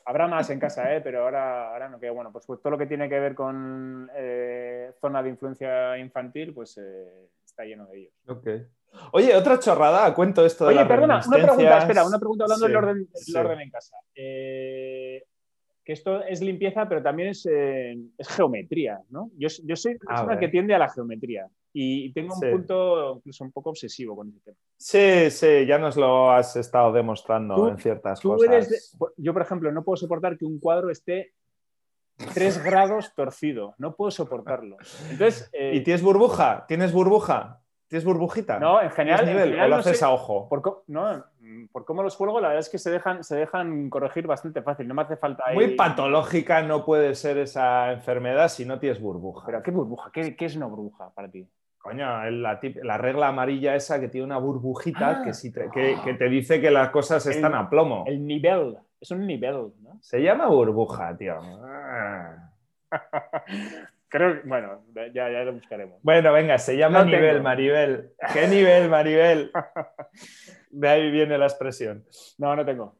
[0.06, 1.00] Habrá más en casa, ¿eh?
[1.02, 2.12] pero ahora, ahora no queda.
[2.12, 6.54] Bueno, pues, pues, todo lo que tiene que ver con eh, zona de influencia infantil,
[6.54, 8.14] pues eh, está lleno de ellos.
[8.26, 8.48] Ok.
[9.12, 12.76] Oye, otra chorrada, cuento esto de Oye, perdona, una pregunta, espera, una pregunta hablando del
[12.76, 13.96] orden, orden, en casa.
[14.14, 15.22] Eh,
[15.85, 19.30] que esto es limpieza, pero también es, eh, geometría, ¿no?
[19.38, 23.44] Yo, yo soy una persona que tiende a la geometría y tengo un punto incluso
[23.44, 24.56] un poco obsesivo con ese tema.
[24.78, 28.96] Sí, sí, ya nos lo has estado demostrando en ciertas cosas.
[29.16, 31.35] yo, por ejemplo, no puedo soportar que un cuadro esté
[32.32, 33.74] tres grados torcido.
[33.78, 34.78] No puedo soportarlo.
[35.11, 36.64] Entonces, eh, ¿Y tienes burbuja?
[36.66, 37.61] ¿Tienes burbuja?
[37.88, 38.59] ¿Tienes burbujita?
[38.59, 39.25] No, en general.
[39.27, 40.49] Nivel, ¿O lo haces a ojo?
[40.49, 41.25] Por, no,
[41.70, 44.88] por cómo los juego, la verdad es que se dejan, se dejan corregir bastante fácil.
[44.88, 45.44] No me hace falta.
[45.55, 49.46] Muy patológica no puede ser esa enfermedad si no tienes burbuja.
[49.46, 50.11] ¿Pero qué burbuja?
[50.12, 51.49] ¿Qué, es una burbuja para ti?
[51.79, 55.70] Coño, la, la, regla amarilla esa que tiene una burbujita que, te,
[56.03, 58.03] que, te, dice que las cosas están a plomo.
[58.09, 58.77] El nivel.
[59.01, 59.99] Es un nivel, ¿no?
[60.01, 61.38] Se llama burbuja, tío.
[64.16, 66.00] Creo que, bueno, ya, ya lo buscaremos.
[66.02, 68.12] Bueno, venga, se llama nivel, Maribel.
[68.33, 69.50] ¿Qué nivel, Maribel?
[70.70, 72.02] De ahí viene la expresión.
[72.38, 72.96] No, no tengo.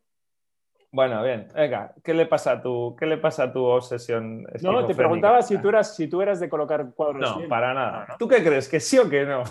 [0.93, 4.47] Bueno, bien, venga, ¿qué le pasa a tu, qué le pasa a tu obsesión?
[4.61, 7.41] No, te preguntaba si tú eras, si tú eras de colocar cuadros.
[7.41, 8.17] No, para nada.
[8.19, 8.69] ¿Tú qué crees?
[8.69, 9.43] ¿Que sí o que no?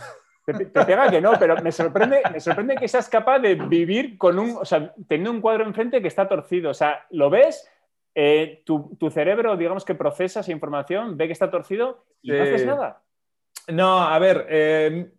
[0.46, 4.38] Te, pega que no, pero me sorprende, me sorprende que seas capaz de vivir con
[4.38, 6.70] un, o sea, teniendo un cuadro enfrente que está torcido.
[6.70, 7.68] O sea, lo ves
[8.18, 12.66] eh, tu, cerebro, digamos que procesa esa información, ve que está torcido y no haces
[12.66, 13.04] nada.
[13.68, 15.12] No, a ver, eh,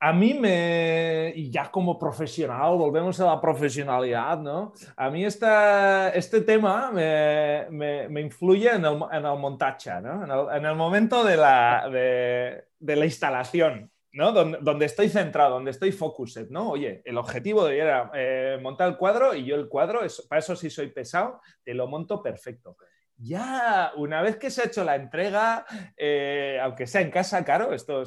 [0.00, 4.72] a mí me, y ya como profesional, volvemos a la profesionalidad, ¿no?
[4.96, 7.66] A mí esta, este tema me,
[8.08, 10.50] me, influye en el, en el montaje, ¿no?
[10.52, 13.90] En el, momento de la, de, de la instalación.
[14.18, 14.32] ¿No?
[14.32, 16.70] Donde, estoy centrado, donde estoy focused, ¿no?
[16.70, 20.56] Oye, el objetivo de era eh, montar el cuadro y yo el cuadro, para eso
[20.56, 22.76] sí soy pesado, te lo monto perfecto.
[23.16, 25.64] Ya, una vez que se ha hecho la entrega,
[25.96, 28.02] eh, aunque sea en casa, claro, esto,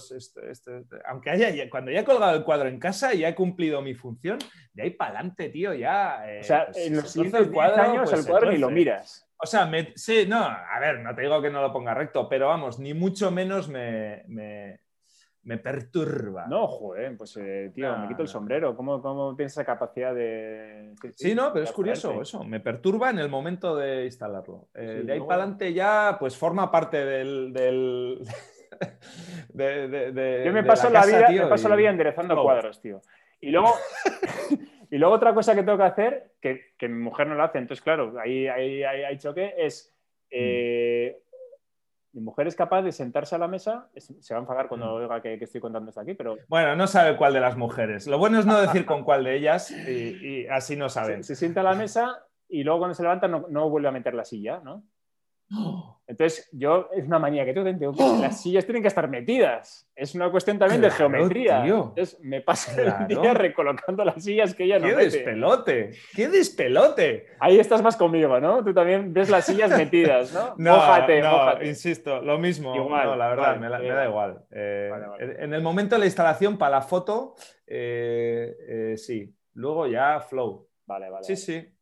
[1.06, 4.38] aunque haya, cuando ya he colgado el cuadro en casa, ya he cumplido mi función,
[4.74, 6.30] de ahí para adelante, tío, ya.
[6.30, 9.30] Eh, o sea, pues, en los siguientes cuadro, años pues, el cuadro ni lo miras.
[9.38, 12.50] O sea, sí, no, a ver, no te digo que no lo ponga recto, pero
[12.50, 14.82] vamos, ni mucho menos me me
[15.58, 16.45] perturba.
[16.47, 18.75] No, joder, pues eh, tío, me quito el sombrero.
[18.75, 20.93] ¿Cómo, ¿Cómo, tienes esa capacidad de...?
[21.15, 22.43] Sí, no, pero es curioso eso.
[22.43, 24.67] Me perturba en el momento de instalarlo.
[24.75, 27.54] Eh, de ahí para adelante ya, pues forma parte del...
[29.49, 33.01] de, Yo me paso, la, vida, me paso la vida enderezando cuadros, tío.
[33.39, 33.73] Y luego...
[34.91, 37.58] y luego otra cosa que tengo que hacer, que, que mi mujer no lo hace,
[37.58, 39.95] entonces claro, ahí hay choque, es...
[40.32, 41.31] Mm.
[42.13, 44.95] Mi mujer es capaz de sentarse a la mesa, se va a enfadar cuando mm.
[44.95, 46.38] oiga que, estoy contando esto aquí, pero...
[46.47, 48.06] Bueno, no sabe cuál de las mujeres.
[48.08, 51.24] Lo bueno es no decir con cuál de ellas y, así no saben.
[51.24, 53.91] Se, se, sienta a la mesa y luego cuando se levanta no, no vuelve a
[53.91, 54.84] meter la silla, ¿no?
[56.07, 59.89] Entonces, yo es una manía que tengo, que las sillas tienen que estar metidas.
[59.95, 61.65] Es una cuestión también de geometría.
[61.65, 65.91] Entonces, me pasa el día recolocando las sillas que ella no ¡Qué despelote!
[66.13, 67.27] ¡Qué despelote!
[67.39, 68.61] Ahí estás más conmigo, ¿no?
[68.61, 70.55] Tú también ves las sillas metidas, ¿no?
[70.57, 72.75] no, insisto, lo mismo.
[72.75, 74.43] Igual, la verdad, me, da igual.
[74.51, 74.91] Eh,
[75.39, 77.35] en el momento de la instalación para la foto,
[77.65, 79.33] eh, eh, sí.
[79.53, 80.67] Luego ya flow.
[80.85, 81.23] Vale, vale.
[81.23, 81.73] Sí, sí.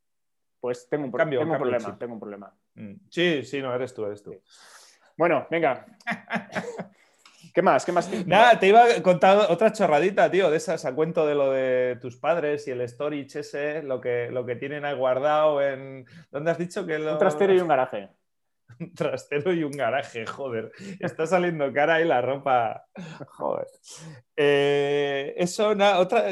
[0.59, 1.97] Pues tengo un, cambio, tengo un problema.
[1.97, 2.53] Tengo un problema.
[2.79, 2.95] Mm.
[3.09, 4.41] Sí, sí, no, eres tú, eres tú.
[5.17, 5.85] Bueno, venga.
[7.53, 7.83] ¿Qué más?
[7.83, 8.09] ¿Qué más?
[8.25, 11.97] Nada, te iba a contar otra chorradita, tío, de esas a cuento de lo de
[11.99, 16.05] tus padres y el storage ese, lo que, lo que tienen ahí guardado en.
[16.31, 17.13] ¿Dónde has dicho que lo...
[17.13, 18.09] Un trastero y un garaje.
[18.79, 20.71] un trastero y un garaje, joder.
[20.99, 22.85] Está saliendo cara y la ropa.
[23.27, 23.67] Joder.
[24.37, 26.29] Eh, eso, otra.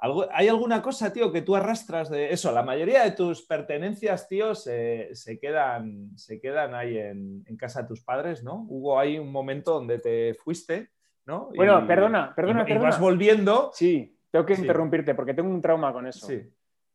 [0.00, 2.52] ¿Hay alguna cosa, tío, que tú arrastras de eso?
[2.52, 8.02] La mayoría de tus pertenencias, tío, se, quedan, se quedan ahí en, casa de tus
[8.02, 8.64] padres, ¿no?
[8.68, 10.90] Hubo ahí un momento donde te fuiste,
[11.26, 11.50] ¿no?
[11.54, 13.70] Bueno, perdona, perdona, y, vas volviendo.
[13.74, 16.28] Sí, tengo que interrumpirte porque tengo un trauma con eso.
[16.28, 16.42] Sí.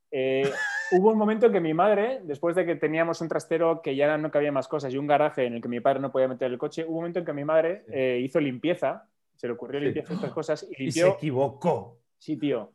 [0.09, 0.49] Eh,
[0.91, 4.17] hubo un momento en que mi madre, después de que teníamos un trastero que ya
[4.17, 6.49] no cabía más cosas y un garaje en el que mi padre no podía meter
[6.49, 9.81] el coche, hubo un momento en que mi madre eh, hizo limpieza, se le ocurrió
[9.81, 11.97] limpiar estas cosas y, se equivocó.
[12.17, 12.71] Sí, tío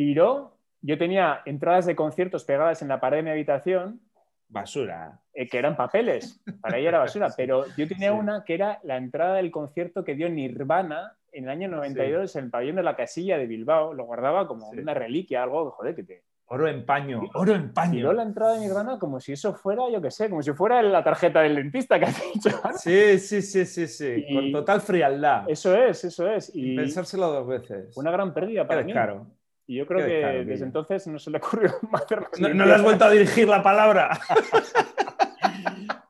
[0.00, 0.56] tiró.
[0.80, 4.00] Yo tenía entradas de conciertos pegadas en la pared de mi habitación.
[4.48, 5.20] Basura.
[5.34, 6.40] Eh, que eran papeles.
[6.62, 7.28] Para ella era basura.
[7.36, 11.50] Pero yo tenía una que era la entrada del concierto que dio Nirvana en el
[11.50, 13.92] año 92 en el pabellón de la casilla de Bilbao.
[13.92, 16.22] Lo guardaba como una reliquia, algo, joder, que te.
[16.46, 17.92] Oro en paño, oro en paño.
[17.92, 20.82] Tiró la entrada de Nirvana como si eso fuera, yo qué sé, como si fuera
[20.82, 22.50] la tarjeta del dentista que has dicho.
[22.76, 24.26] Sí, sí, sí, sí, sí.
[24.34, 25.44] Con total frialdad.
[25.46, 26.50] Eso es, eso es.
[26.52, 27.96] Y pensárselo dos veces.
[27.96, 28.90] Una gran pérdida para mí.
[28.90, 29.28] Claro.
[29.66, 32.04] Y yo creo que desde entonces no se le ocurrió más
[32.38, 34.18] No, no le has vuelto a dirigir la palabra.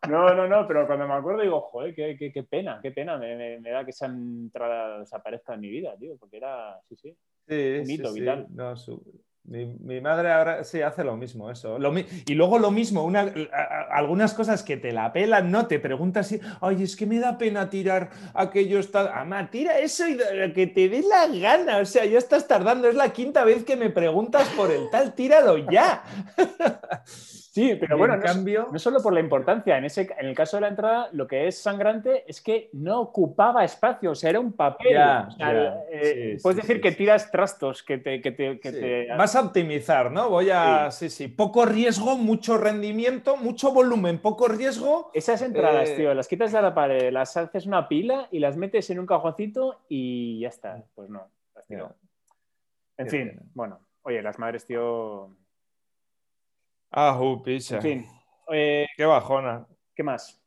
[0.09, 3.61] No, no, no, pero cuando me acuerdo digo, joder, qué, qué, pena, qué pena me,
[3.61, 7.87] da que esa entrada desaparezca en mi vida, tío, porque era, sí, sí, sí un
[7.87, 8.47] mito vital.
[8.51, 9.01] No, su,
[9.51, 11.77] mi, madre ahora sí hace lo mismo, eso.
[12.25, 13.33] y luego lo mismo, una,
[13.91, 15.67] algunas cosas que te la pelan, ¿no?
[15.67, 18.79] Te preguntas si, ay, es que me da pena tirar aquello.
[18.79, 19.21] Está...
[19.21, 20.17] Ama, tira eso y
[20.55, 21.79] que te dé la gana.
[21.79, 22.89] O sea, ya estás tardando.
[22.89, 26.05] Es la quinta vez que me preguntas por el tal, tíralo ya.
[27.51, 28.69] Sí, pero bueno, no, cambio...
[28.71, 29.77] no solo por la importancia.
[29.77, 33.01] En, ese, en el caso de la entrada, lo que es sangrante es que no
[33.01, 34.97] ocupaba espacio, o sea, era un papel.
[35.91, 38.21] Eh, puedes decir que tiras trastos, que te...
[38.21, 40.31] Que te, Vas a optimizar, ¿no?
[40.31, 40.93] Voy a...
[40.93, 41.11] Sí.
[41.11, 45.11] sí, Poco riesgo, mucho rendimiento, mucho volumen, poco riesgo.
[45.13, 48.57] Esas entradas, eh, tío, las quitas de la pared, las haces una pila y las
[48.57, 50.85] metes en un cajoncito y ya está.
[50.95, 51.29] Pues no,
[52.97, 53.81] En fin, bueno.
[54.03, 55.31] Oye, las madres, tío
[56.91, 57.77] Ah, pizza.
[57.77, 58.07] En fin.
[58.49, 59.67] Qué bajona.
[59.95, 60.41] ¿Qué más?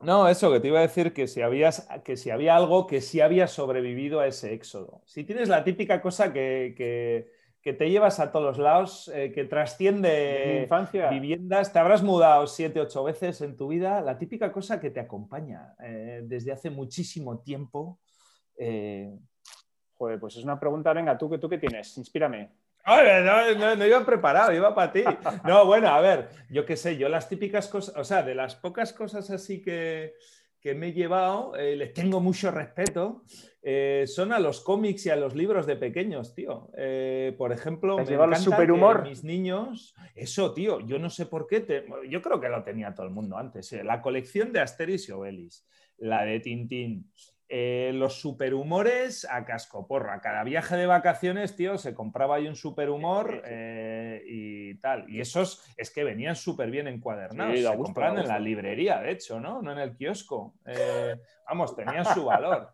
[0.00, 3.02] No, eso que te iba a decir que si, habías, que si había algo que
[3.02, 5.02] sí había sobrevivido a ese éxodo.
[5.04, 7.28] Si tienes la típica cosa que,
[7.62, 10.66] te llevas a todos lados, eh, que trasciende
[11.10, 15.00] viviendas, te habrás mudado siete, ocho veces en tu vida, la típica cosa que te
[15.00, 18.00] acompaña eh, desde hace muchísimo tiempo.
[18.56, 19.10] Eh,
[20.00, 21.98] Joder, pues es una pregunta, venga, ¿tú, tú qué tienes?
[21.98, 22.48] Inspírame.
[22.86, 25.04] No, no, iba preparado, iba para ti.
[25.44, 28.56] No, bueno, a ver, yo qué sé, yo las típicas cosas, o sea, de las
[28.56, 30.14] pocas cosas así que,
[30.74, 33.24] me he llevado, eh, les tengo mucho respeto,
[33.62, 36.70] eh, son a los cómics y a los libros de pequeños, tío.
[36.76, 39.02] Eh, por ejemplo, me encanta superhumor?
[39.02, 43.06] mis niños, eso, tío, yo no sé por qué, yo creo que lo tenía todo
[43.06, 45.66] el mundo antes, la colección de Asterix y Obelix,
[45.98, 47.10] la de Tintín,
[47.52, 50.20] eh, los superhumores a cascoporra.
[50.20, 55.10] Cada viaje de vacaciones, tío, se compraba ahí un superhumor eh, y tal.
[55.10, 57.58] Y esos es que venían súper bien encuadernados.
[57.58, 59.60] se compraban en la librería, de hecho, ¿no?
[59.62, 60.54] No en el kiosco.
[60.64, 61.16] Eh,
[61.48, 62.72] vamos, tenían su valor.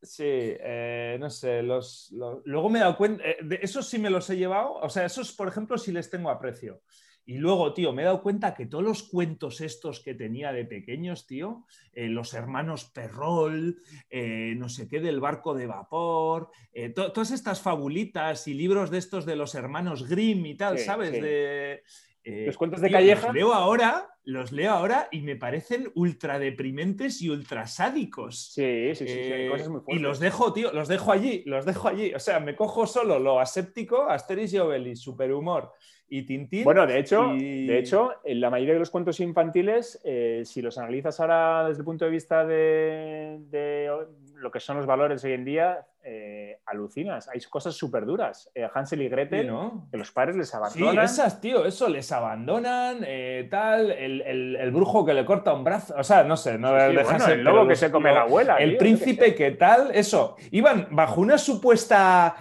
[0.00, 0.56] Sí,
[1.20, 2.14] no sé, los,
[2.46, 5.32] luego me he dado cuenta, de esos sí me los he llevado, o sea, esos,
[5.32, 6.80] por ejemplo, sí les tengo aprecio.
[7.26, 10.66] Y luego, tío, me he dado cuenta que todos los cuentos estos que tenía de
[10.66, 13.78] pequeños, tío, eh, los hermanos Perrol,
[14.10, 18.98] eh, no sé qué, del barco de vapor, eh, todas estas fabulitas y libros de
[18.98, 21.12] estos de los hermanos Grimm y tal, ¿sabes?
[21.12, 21.82] De,
[22.24, 23.26] los cuentos de Calleja.
[23.26, 28.52] Los leo ahora, los leo ahora y me parecen ultra deprimentes y ultra sádicos.
[28.52, 30.00] Sí, sí, sí, hay cosas muy fuertes.
[30.00, 32.14] Y los dejo, tío, los dejo allí, los dejo allí.
[32.14, 35.72] O sea, me cojo solo lo aséptico, Asterix y Obelix, superhumor
[36.08, 36.64] y Tintín.
[36.64, 40.78] Bueno, de hecho, de hecho, en la mayoría de los cuentos infantiles, eh, si los
[40.78, 43.90] analizas ahora desde el punto de vista de,
[44.36, 47.28] lo que son los valores hoy en día, eh, alucinas.
[47.28, 48.50] Hay cosas súper duras.
[48.54, 49.50] Eh, Hansel y Gretel,
[49.90, 51.08] que los padres les abandonan.
[51.08, 53.06] Sí, esas, tío, eso, les abandonan,
[53.50, 57.66] tal, el, brujo que le corta un brazo, o sea, no sé, no el lobo
[57.66, 58.56] que se come la abuela.
[58.56, 60.36] El príncipe que tal, eso.
[60.50, 62.36] Iban bajo una supuesta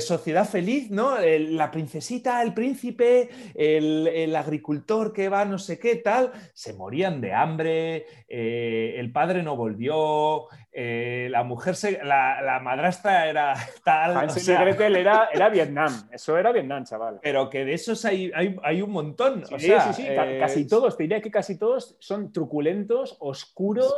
[0.00, 1.18] sociedad feliz, ¿no?
[1.18, 7.32] la princesita, el príncipe, el, agricultor que va no sé qué, tal, se morían de
[7.34, 14.16] hambre, el padre no volvió, la mujer, se, la, la madrastra era tal.
[14.16, 17.20] Hansel Gretel era, era, Vietnam, eso era Vietnam, chaval.
[17.22, 19.44] Pero que de esos hay, hay, hay un montón.
[19.46, 20.06] Sí, sí, sí,
[20.38, 23.96] casi todos, te diría que casi todos son truculentos, oscuros.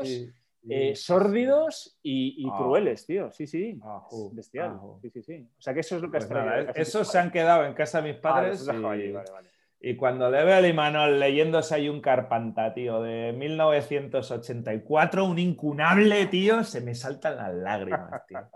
[0.69, 2.57] Eh, sórdidos y, y ah.
[2.59, 3.31] crueles, tío.
[3.31, 3.79] Sí, sí.
[3.85, 4.73] Ah, bestial.
[4.73, 5.49] Ah, sí, sí, sí.
[5.57, 6.73] O sea que eso es lo que has pues traído.
[6.75, 8.65] Esos se han quedado en casa de mis padres.
[8.65, 8.81] y...
[8.81, 9.49] Vale, vale.
[9.81, 16.27] Y cuando le veo a Imanol leyéndose ahí un Carpanta, tío, de 1984, un incunable,
[16.27, 18.39] tío, se me saltan las lágrimas, tío.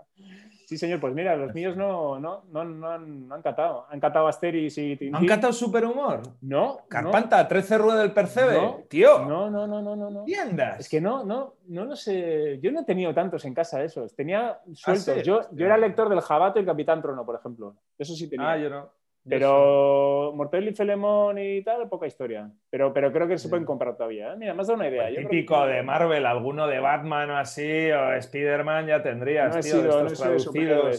[0.71, 3.87] Sí, señor, pues mira, los míos no, no, no, no, han, no han catado.
[3.89, 5.13] Han catado Asterix y Tintín.
[5.17, 6.21] ¿Han catado Superhumor?
[6.39, 6.85] No.
[6.87, 8.85] Carpanta, 13 ruedas del Percebe.
[8.87, 9.19] tío.
[9.25, 10.09] No, no, no, no, no.
[10.09, 10.25] no.
[10.41, 10.79] andas?
[10.79, 12.57] Es que no, no, no lo sé.
[12.61, 14.15] Yo no he tenido tantos en casa esos.
[14.15, 15.21] Tenía sueltos.
[15.23, 17.75] yo, yo era lector del Jabato y Capitán Trono, por ejemplo.
[17.97, 18.51] Eso sí tenía.
[18.51, 18.89] Ah, yo no.
[19.27, 22.51] Pero Mortel y Felemón y tal, poca historia.
[22.69, 24.33] Pero, pero creo que se pueden comprar todavía.
[24.33, 24.37] ¿eh?
[24.37, 25.07] Mira, más da una idea.
[25.15, 29.53] típico de Marvel, alguno de Batman o así, o Spider-Man ya tendrías.
[29.53, 30.09] No he sido, no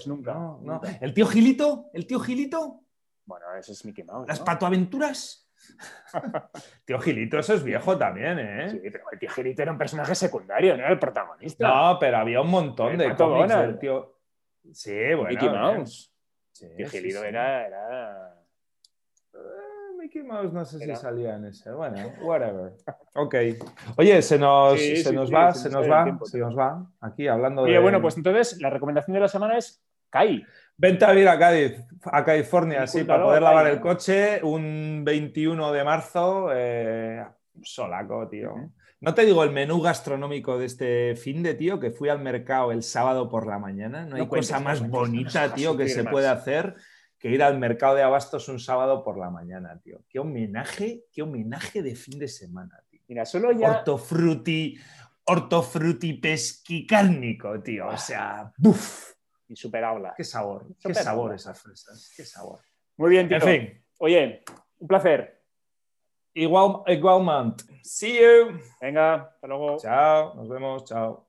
[0.06, 1.90] nunca, no, ¿El tío Gilito?
[1.92, 2.80] ¿El tío Gilito?
[3.24, 4.28] Bueno, ese es Mickey Mouse.
[4.28, 5.50] ¿Las patoaventuras?
[6.84, 8.70] tío Gilito, eso es viejo también, ¿eh?
[8.70, 11.68] Sí, pero el tío Gilito era un personaje secundario, no era el protagonista.
[11.68, 14.18] No, pero había un montón de cómics del tío.
[14.72, 15.28] Sí, bueno.
[15.28, 16.11] Mickey Mouse.
[16.52, 18.34] Sí, era, era...
[19.34, 19.38] Eh,
[19.98, 21.70] Mickey Mouse no sé si salía en ese.
[21.72, 22.72] Bueno, whatever.
[23.14, 23.34] Ok.
[23.96, 26.86] Oye, se nos, se nos va, se, nos va, se nos va.
[27.00, 30.44] Aquí hablando Oye, bueno, pues entonces la recomendación de la semana es CAI.
[30.76, 35.72] Vente a vivir a Cádiz, a California, sí, para poder lavar el coche un 21
[35.72, 36.48] de marzo.
[36.52, 37.24] Eh,
[37.62, 38.54] solaco, tío.
[39.02, 42.70] No te digo el menú gastronómico de este fin de, tío, que fui al mercado
[42.70, 44.06] el sábado por la mañana.
[44.06, 46.76] No hay cosa más bonita, tío, que se puede hacer
[47.18, 50.04] que ir al mercado de abastos un sábado por la mañana, tío.
[50.08, 53.00] Qué homenaje, qué homenaje de fin de semana, tío.
[53.08, 53.78] Mira, solo ya...
[53.78, 54.78] Hortofruti,
[55.24, 57.88] hortofruti pesquicárnico, tío.
[57.88, 59.14] O sea, ¡buf!
[59.48, 60.10] Insuperable.
[60.16, 62.60] Qué sabor, qué sabor esas fresas, qué sabor.
[62.98, 63.38] Muy bien, tío.
[63.38, 63.84] En fin.
[63.98, 64.44] Oye,
[64.78, 65.41] un placer.
[66.34, 67.64] Igual, igualmente.
[67.82, 68.58] See you.
[68.80, 69.76] Venga, hasta luego.
[69.78, 71.21] Chao, nos vemos, chao.